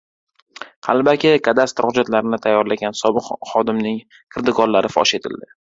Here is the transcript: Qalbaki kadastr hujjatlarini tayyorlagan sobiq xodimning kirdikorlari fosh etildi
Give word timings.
Qalbaki 0.87 1.33
kadastr 1.49 1.87
hujjatlarini 1.89 2.41
tayyorlagan 2.47 2.99
sobiq 3.03 3.31
xodimning 3.53 4.05
kirdikorlari 4.37 4.97
fosh 4.99 5.19
etildi 5.23 5.57